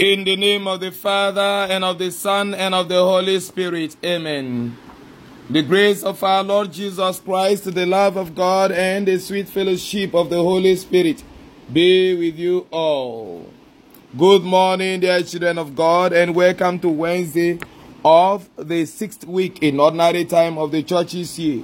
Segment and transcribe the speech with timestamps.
[0.00, 3.96] In the name of the Father, and of the Son, and of the Holy Spirit.
[4.02, 4.74] Amen.
[5.50, 10.14] The grace of our Lord Jesus Christ, the love of God, and the sweet fellowship
[10.14, 11.22] of the Holy Spirit
[11.70, 13.52] be with you all.
[14.16, 17.58] Good morning, dear children of God, and welcome to Wednesday
[18.02, 21.62] of the sixth week in ordinary time of the church's year.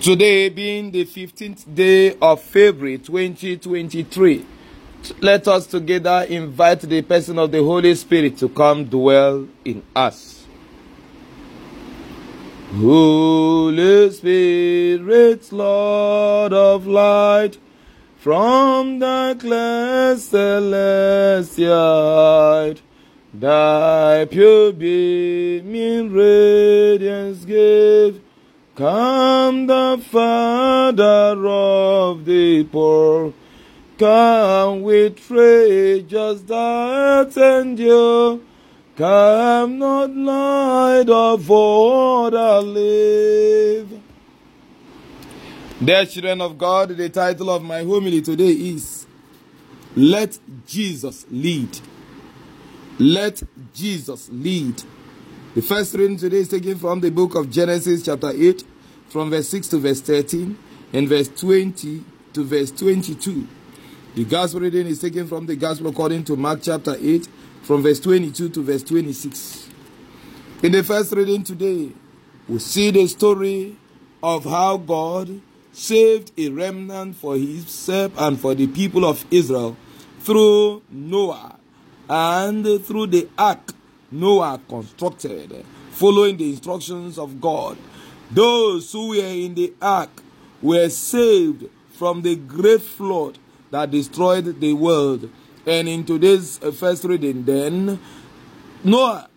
[0.00, 4.46] Today being the 15th day of February 2023
[5.20, 10.44] let us together invite the person of the Holy Spirit to come dwell in us.
[12.76, 17.58] Holy Spirit, Lord of light,
[18.18, 21.70] from the clear celestial
[23.32, 28.20] thy pure beaming radiance give.
[28.74, 33.34] Come the Father of the poor
[34.00, 35.18] Come with
[36.08, 38.40] just that endure.
[38.96, 44.00] Come not light of all that live.
[45.84, 49.06] Dear children of God, the title of my homily today is
[49.94, 51.78] Let Jesus Lead.
[52.98, 53.42] Let
[53.74, 54.82] Jesus Lead.
[55.54, 58.64] The first reading today is taken from the book of Genesis, chapter 8,
[59.10, 60.56] from verse 6 to verse 13,
[60.94, 63.46] and verse 20 to verse 22.
[64.12, 67.28] The gospel reading is taken from the gospel according to Mark chapter 8,
[67.62, 69.68] from verse 22 to verse 26.
[70.64, 71.92] In the first reading today,
[72.48, 73.76] we see the story
[74.20, 75.40] of how God
[75.72, 79.76] saved a remnant for himself and for the people of Israel
[80.18, 81.56] through Noah
[82.08, 83.72] and through the ark
[84.10, 87.78] Noah constructed, following the instructions of God.
[88.32, 90.10] Those who were in the ark
[90.60, 93.38] were saved from the great flood
[93.70, 95.30] that destroyed the world.
[95.66, 98.00] And in today's uh, first reading, then,
[98.82, 99.28] Noah,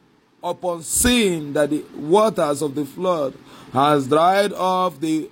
[0.43, 3.33] upon seeing that the waters of the flood
[3.71, 5.29] has dried off the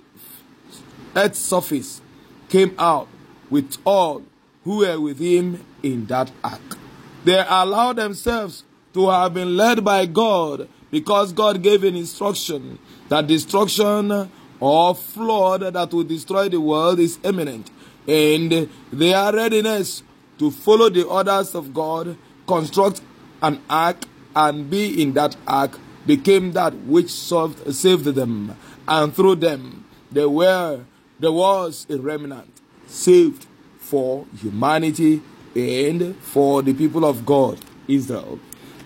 [1.14, 2.00] earth's surface,
[2.48, 3.08] came out
[3.50, 4.22] with all
[4.64, 6.78] who were with him in that ark.
[7.24, 12.78] They allowed themselves to have been led by God because God gave an instruction
[13.08, 17.70] that destruction or flood that will destroy the world is imminent
[18.06, 20.02] and their readiness
[20.38, 23.00] to follow the orders of God, construct
[23.42, 24.04] an ark,
[24.34, 28.56] and be in that ark became that which saved, saved them.
[28.88, 30.80] And through them, there were
[31.20, 32.50] there was a remnant
[32.86, 33.46] saved
[33.78, 35.22] for humanity
[35.54, 38.40] and for the people of God, Israel.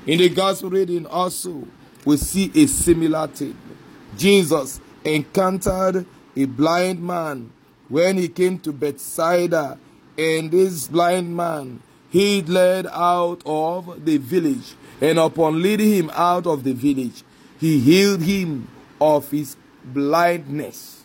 [0.06, 1.66] In the gospel reading also,
[2.04, 3.56] we see a similar thing.
[4.16, 6.04] Jesus encountered
[6.36, 7.50] a blind man
[7.88, 9.78] when he came to Bethsaida,
[10.18, 16.46] and this blind man he led out of the village, and upon leading him out
[16.46, 17.22] of the village,
[17.60, 18.68] he healed him
[19.00, 21.04] of his blindness.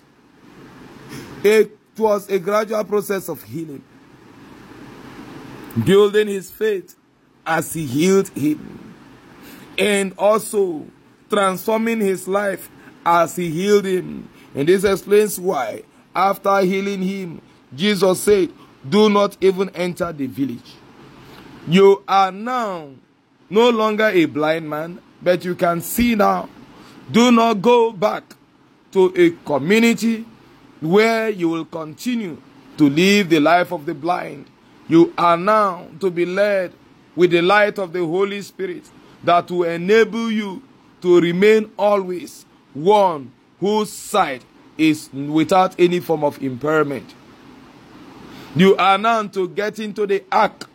[1.44, 3.84] It was a gradual process of healing,
[5.84, 6.96] building his faith
[7.46, 8.94] as he healed him,
[9.78, 10.86] and also
[11.30, 12.70] transforming his life
[13.06, 14.30] as he healed him.
[14.54, 15.84] And this explains why
[16.16, 17.42] after healing him,
[17.76, 18.50] Jesus said,
[18.88, 20.74] Do not even enter the village.
[21.68, 22.90] You are now
[23.50, 26.50] no longer a blind man, but you can see now.
[27.12, 28.24] Do not go back
[28.92, 30.26] to a community
[30.80, 32.42] where you will continue
[32.78, 34.48] to live the life of the blind.
[34.88, 36.74] You are now to be led
[37.16, 38.84] with the light of the Holy Spirit
[39.24, 40.64] that will enable you
[41.02, 44.44] to remain always one whose sight
[44.82, 47.14] is without any form of impairment.
[48.56, 50.68] You are now to get into the ark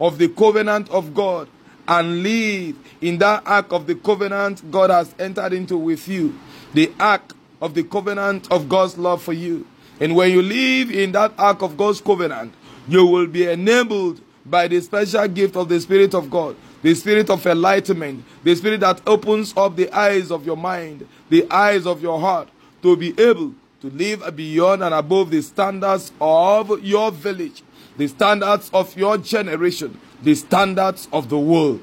[0.00, 1.48] of the covenant of God
[1.86, 6.38] and live in that ark of the covenant God has entered into with you.
[6.74, 9.66] The ark of the covenant of God's love for you.
[10.00, 12.52] And when you live in that ark of God's covenant,
[12.88, 17.30] you will be enabled by the special gift of the Spirit of God, the Spirit
[17.30, 22.02] of enlightenment, the Spirit that opens up the eyes of your mind, the eyes of
[22.02, 22.48] your heart,
[22.82, 27.64] to be able to live beyond and above the standards of your village,
[27.96, 31.80] the standards of your generation, the standards of the world.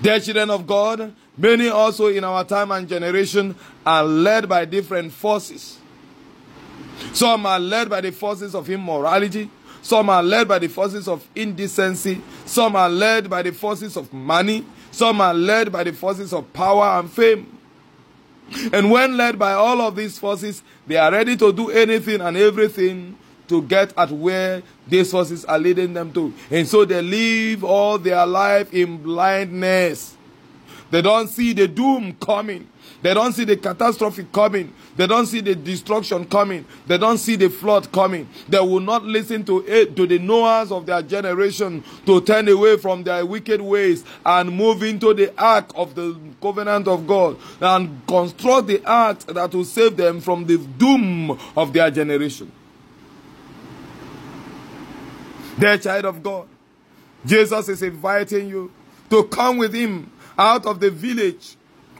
[0.00, 3.54] Dear children of God, many also in our time and generation
[3.84, 5.78] are led by different forces.
[7.12, 9.50] Some are led by the forces of immorality.
[9.82, 12.22] Some are led by the forces of indecency.
[12.46, 14.64] Some are led by the forces of money.
[14.90, 17.55] Some are led by the forces of power and fame.
[18.72, 22.36] And when led by all of these forces, they are ready to do anything and
[22.36, 23.16] everything
[23.48, 26.32] to get at where these forces are leading them to.
[26.50, 30.16] And so they live all their life in blindness.
[30.90, 32.68] They don't see the doom coming.
[33.02, 34.72] They don't see the catastrophe coming.
[34.96, 36.64] They don't see the destruction coming.
[36.86, 38.28] They don't see the flood coming.
[38.48, 42.76] They will not listen to it, to the Noahs of their generation to turn away
[42.76, 48.06] from their wicked ways and move into the ark of the covenant of God and
[48.06, 52.50] construct the ark that will save them from the doom of their generation.
[55.58, 56.48] Dear child of God,
[57.24, 58.70] Jesus is inviting you
[59.10, 61.56] to come with him out of the village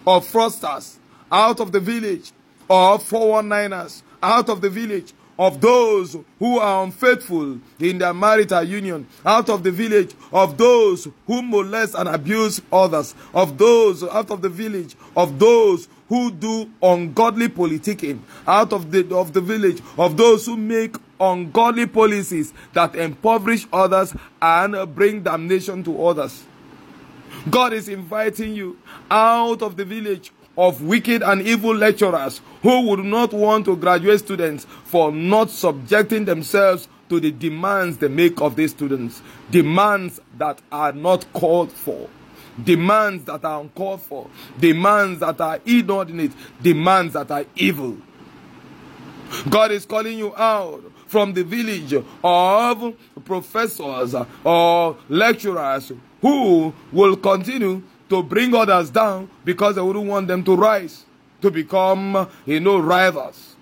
[0.07, 0.97] of fraudsters,
[1.31, 2.33] out of the village
[2.69, 9.07] of 419ers, out of the village of those who are unfaithful in their marital union,
[9.25, 14.41] out of the village of those who molest and abuse others, of those out of
[14.41, 20.17] the village of those who do ungodly politicking, out of the of the village of
[20.17, 26.45] those who make ungodly policies that impoverish others and bring damnation to others.
[27.51, 28.79] God is inviting you
[29.11, 34.21] out of the village of wicked and evil lecturers who would not want to graduate
[34.21, 39.23] students for not subjecting themselves to the demands they make of these students.
[39.51, 42.09] Demands that are not called for.
[42.65, 44.29] Demands that are uncalled for.
[44.59, 46.33] Demands that are inordinate.
[46.63, 47.99] Demands that are evil.
[49.49, 50.83] God is calling you out
[51.17, 54.15] from the village of professors
[54.45, 55.91] or lecturers
[56.21, 61.07] who will continue to bring others down because they wouldn't want them to rise,
[61.41, 63.57] to become, you know, rivals.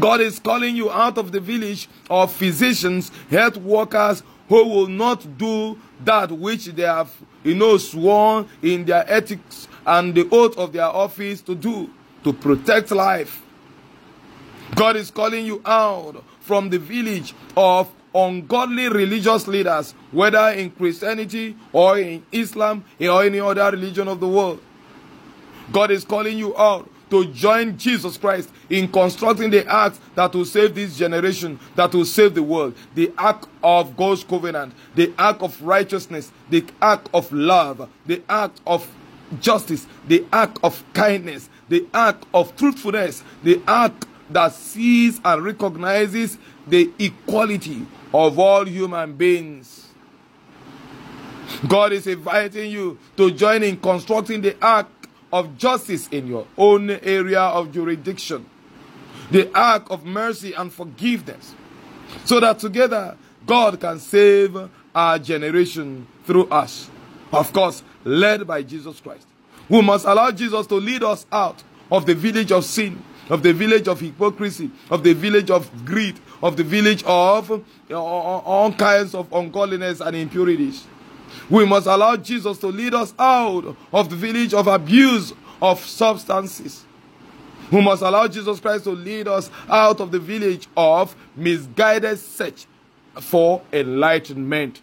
[0.00, 5.38] God is calling you out of the village of physicians, health workers who will not
[5.38, 7.14] do that which they have,
[7.44, 11.88] you know, sworn in their ethics and the oath of their office to do,
[12.24, 13.40] to protect life.
[14.74, 21.56] God is calling you out from the village of ungodly religious leaders, whether in Christianity
[21.72, 24.60] or in Islam or any other religion of the world.
[25.72, 30.44] God is calling you out to join Jesus Christ in constructing the ark that will
[30.44, 32.74] save this generation, that will save the world.
[32.94, 38.52] The ark of God's covenant, the ark of righteousness, the ark of love, the ark
[38.66, 38.86] of
[39.40, 43.92] justice, the ark of kindness, the ark of truthfulness, the ark
[44.30, 49.88] that sees and recognizes the equality of all human beings.
[51.66, 54.86] God is inviting you to join in constructing the ark
[55.32, 58.46] of justice in your own area of jurisdiction,
[59.30, 61.54] the ark of mercy and forgiveness,
[62.24, 63.16] so that together
[63.46, 64.56] God can save
[64.94, 66.90] our generation through us.
[67.32, 69.26] Of course, led by Jesus Christ.
[69.68, 73.52] We must allow Jesus to lead us out of the village of sin, of the
[73.52, 79.14] village of hypocrisy, of the village of greed, of the village of uh, all kinds
[79.14, 80.86] of ungodliness and impurities.
[81.50, 86.84] We must allow Jesus to lead us out of the village of abuse of substances.
[87.70, 92.66] We must allow Jesus Christ to lead us out of the village of misguided search
[93.20, 94.80] for enlightenment.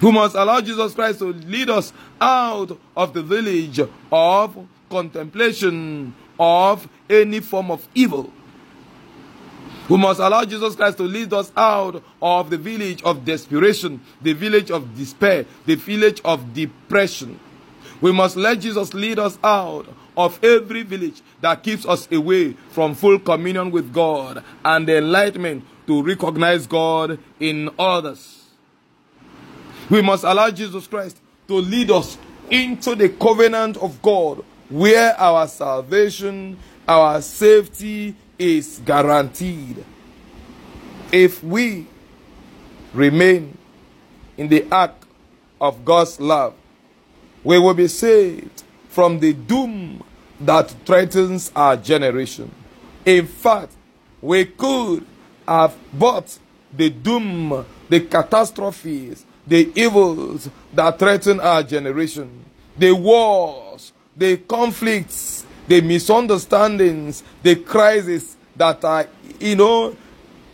[0.00, 3.80] We must allow Jesus Christ to lead us out of the village
[4.10, 8.32] of contemplation of any form of evil.
[9.88, 14.32] We must allow Jesus Christ to lead us out of the village of desperation, the
[14.32, 17.40] village of despair, the village of depression.
[18.00, 22.94] We must let Jesus lead us out of every village that keeps us away from
[22.94, 28.44] full communion with God and the enlightenment to recognize God in others.
[29.90, 32.16] We must allow Jesus Christ to lead us
[32.48, 36.56] into the covenant of God where our salvation,
[36.90, 39.84] our safety, is guaranteed
[41.12, 41.86] if we
[42.92, 43.56] remain
[44.36, 44.94] in the ark
[45.60, 46.54] of God's love.
[47.44, 50.02] We will be saved from the doom
[50.40, 52.50] that threatens our generation.
[53.04, 53.72] In fact,
[54.20, 55.06] we could
[55.46, 56.38] have bought
[56.72, 62.44] the doom, the catastrophes, the evils that threaten our generation,
[62.76, 69.06] the wars, the conflicts, the misunderstandings, the crises that are,
[69.38, 69.96] you know,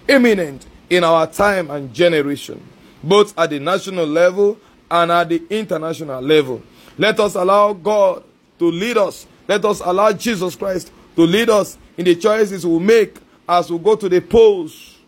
[0.07, 2.63] imminent in our time and generation,
[3.03, 4.59] both at the national level
[4.91, 6.63] and at the international level.
[6.99, 8.25] Let us allow God
[8.59, 9.27] to lead us.
[9.49, 13.17] Let us allow Jesus Christ to lead us in the choices we make
[13.49, 14.99] as we go to the polls.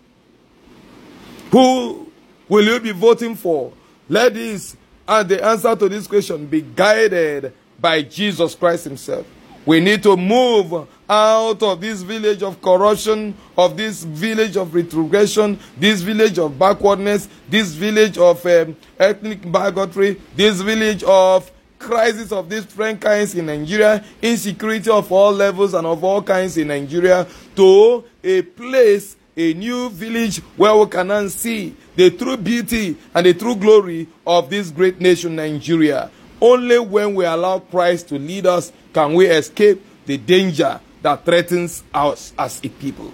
[1.52, 2.10] Who
[2.48, 3.74] will you be voting for?
[4.08, 4.74] Let this
[5.06, 9.26] and the answer to this question be guided by Jesus Christ Himself.
[9.68, 15.58] We need to move out of this village of corruption, of this village of retrogression,
[15.76, 22.48] this village of backwardness, this village of um, ethnic bigotry, this village of crisis of
[22.48, 28.02] different kinds in Nigeria, insecurity of all levels and of all kinds in Nigeria, to
[28.25, 33.54] a place, a new village where we can see the true beauty and the true
[33.54, 36.10] glory of this great nation, Nigeria.
[36.40, 41.83] Only when we allow Christ to lead us can we escape the danger that threatens
[41.92, 43.12] us as a people.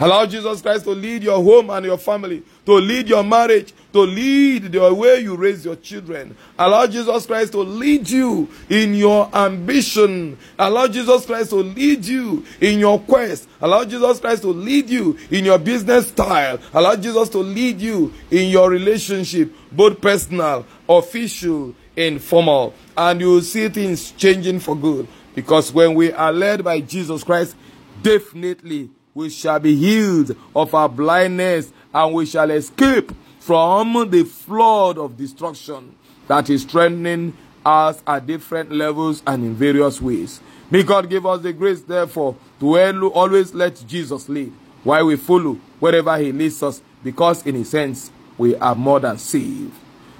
[0.00, 4.00] Allow Jesus Christ to lead your home and your family, to lead your marriage, to
[4.02, 6.36] lead the way you raise your children.
[6.56, 10.38] Allow Jesus Christ to lead you in your ambition.
[10.56, 13.48] Allow Jesus Christ to lead you in your quest.
[13.60, 16.60] Allow Jesus Christ to lead you in your business style.
[16.72, 21.74] Allow Jesus to lead you in your relationship, both personal, official,
[22.06, 22.74] informal.
[22.96, 25.08] And you see things changing for good.
[25.34, 27.56] Because when we are led by Jesus Christ,
[28.02, 34.98] definitely we shall be healed of our blindness and we shall escape from the flood
[34.98, 35.94] of destruction
[36.28, 40.40] that is threatening us at different levels and in various ways.
[40.70, 44.52] May God give us the grace, therefore, to always let Jesus lead
[44.84, 49.18] while we follow wherever He leads us, because in a sense, we are more than
[49.18, 49.72] saved.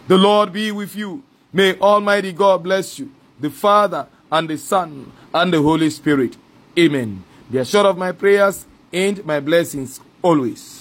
[0.08, 1.23] The Lord be with you.
[1.52, 6.37] May Almighty God bless you, the Father and the Son and the Holy Spirit.
[6.78, 7.25] Amen.
[7.50, 10.77] Be assured of my prayers and my blessings always.